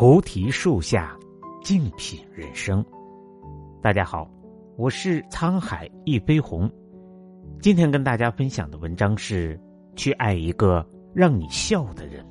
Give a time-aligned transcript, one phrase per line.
[0.00, 1.14] 菩提树下，
[1.62, 2.82] 静品人生。
[3.82, 4.26] 大家好，
[4.78, 6.70] 我是沧海一杯红。
[7.60, 9.60] 今天跟大家分享的文章是：
[9.94, 10.82] 去爱一个
[11.12, 12.24] 让你笑的人。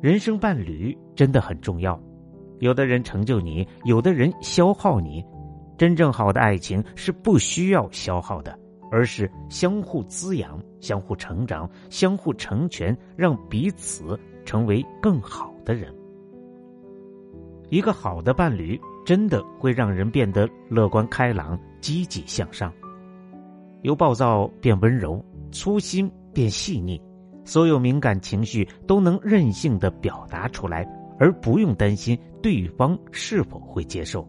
[0.00, 2.00] 人生伴侣真的很重要，
[2.60, 5.20] 有的人成就你，有的人消耗你。
[5.76, 8.56] 真正好的爱情是不需要消耗的。
[8.92, 15.94] 而是相互滋养、相互成长、相互成全，让彼此成为更好的人。
[17.68, 22.72] 一个好的伴侣，真的会让人变得乐观开朗、积极向上，
[23.82, 27.00] 由暴躁变温柔，粗心变细腻，
[27.44, 30.84] 所有敏感情绪都能任性的表达出来，
[31.18, 34.26] 而不用担心对方是否会接受。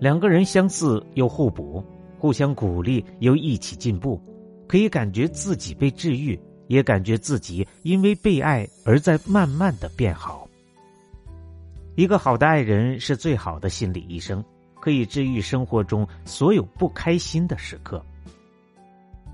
[0.00, 1.82] 两个人相似又互补。
[2.16, 4.18] 互相鼓励，又一起进步，
[4.66, 10.48] 可以感觉自己被治愈，也感觉自己因为被爱而在慢慢的变好。
[11.96, 14.44] 一个好的爱人是最好的心理医生，
[14.80, 18.04] 可以治愈生活中所有不开心的时刻。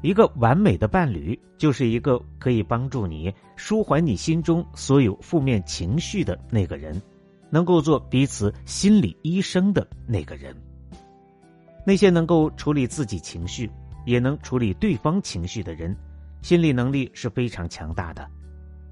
[0.02, 7.00] 一个完美的伴侣就是一个可以帮助你舒缓你心中所有负面情绪的那个人，
[7.50, 10.56] 能够做彼此心理医生的那个人。
[11.84, 13.70] 那些能够处理自己情绪，
[14.04, 15.94] 也能处理对方情绪的人，
[16.42, 18.28] 心理能力是非常强大的。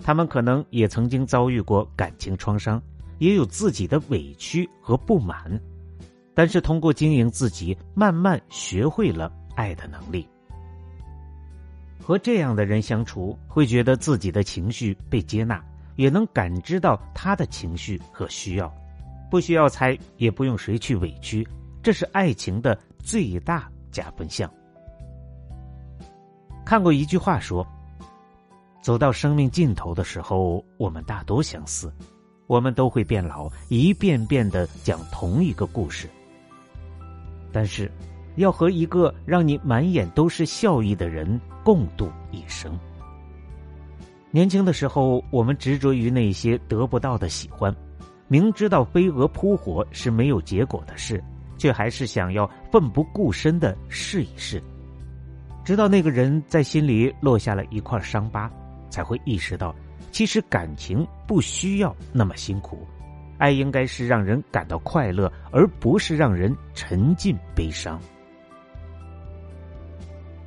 [0.00, 2.80] 他们可能也曾经遭遇过感情创伤，
[3.18, 5.60] 也有自己的委屈和不满，
[6.34, 10.26] 但是通过经营自己，慢慢学会了爱的能力。
[12.00, 15.62] 和这样的人相处，会觉得自己的情绪被接纳，
[15.96, 18.72] 也能感知到他的情绪和需要，
[19.30, 21.46] 不需要猜，也不用谁去委屈。
[21.82, 24.50] 这是爱情的最大加分项。
[26.68, 27.66] 看过一句话说
[28.82, 31.90] ：“走到生命尽头的时候，我们大多相似，
[32.46, 36.06] 我们都会变老，一遍遍的讲同一个故事。
[37.50, 37.90] 但是，
[38.36, 42.78] 要和一个让你满眼都是笑意的人共度一生。
[44.30, 47.74] 年轻的时候，我们执着于那些得不到的喜欢，
[48.26, 51.24] 明知道飞蛾扑火是没有结果的事。”
[51.56, 54.62] 却还是想要奋不顾身的试一试，
[55.68, 58.50] 直到那个人在心里落下了一块伤疤，
[58.88, 59.76] 才会意识到，
[60.10, 62.88] 其实感情不需要那么辛苦，
[63.36, 68.00] 爱应该是让人感到快乐，而不是让人沉浸悲伤。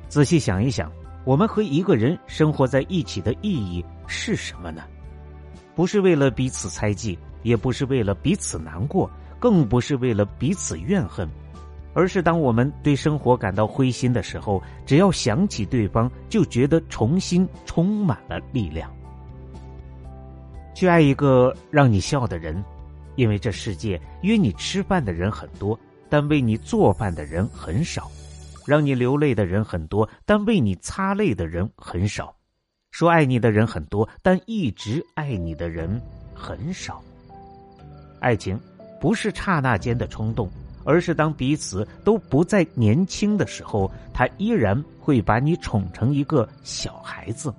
[0.08, 0.90] 仔细想一想，
[1.24, 4.82] 我们和一个人生活在一起的意义是什么呢？
[5.76, 9.08] 不是为了彼此猜忌，也不是为了彼此难过。
[9.38, 11.28] 更不是为了彼此怨恨，
[11.94, 18.90] 而是当我们对生活感到灰心的时候，只要想起对方，就觉得重新充满了力量。
[20.74, 22.64] 去爱一个让你笑的人，
[23.16, 28.10] 因为这世界约你吃饭的人很多，但为你做饭的人很少；
[28.66, 32.34] 让你流泪的人很多，但为你擦泪的人很少；
[32.90, 36.00] 说爱你的人很多，但一直爱你的人
[36.34, 37.02] 很少。
[38.20, 38.58] 爱情。
[39.00, 40.48] 不是刹那间的冲动，
[40.84, 47.52] 而是当彼此都不再年轻的时候，他依然会把你宠成一个小孩子。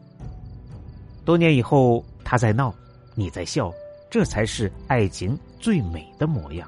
[1.26, 2.74] 多年以后，他在闹，
[3.16, 3.72] 你在笑，
[4.10, 6.68] 这才是爱情最美的模样。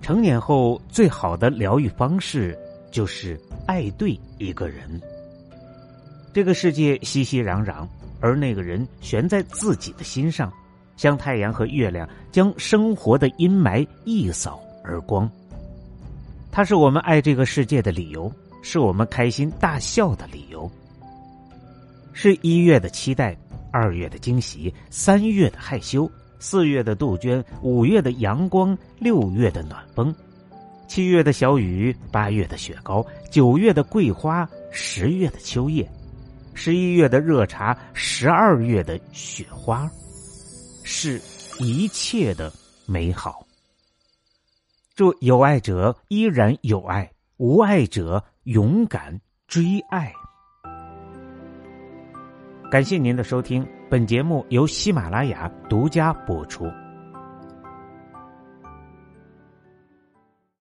[0.00, 2.56] 成年后，最好的疗愈方式
[2.90, 5.00] 就是爱对一个人。
[6.32, 7.86] 这个世界熙熙攘攘，
[8.20, 10.52] 而那个人悬在自己的心上。
[10.96, 15.30] 像太阳和月亮，将生活的阴霾一扫而光。
[16.50, 18.32] 它是我们爱这个世界的理由，
[18.62, 20.70] 是我们开心大笑的理由。
[22.12, 23.36] 是一月的期待，
[23.72, 30.14] 二月的惊喜，三月的害羞，四月的杜鹃，五月的阳光，六月的暖风，
[30.86, 35.84] 七月的小雨，八月的雪糕，九月的桂花，十月的秋叶，
[36.54, 39.90] 十一月的热茶，十二月的雪花。
[40.84, 41.20] 是
[41.58, 42.52] 一切的
[42.86, 43.44] 美好。
[44.94, 50.12] 祝有爱者依然有爱，无爱者勇敢追爱。
[52.70, 56.64] 感谢您的收听，本节目由喜马拉雅独家播出。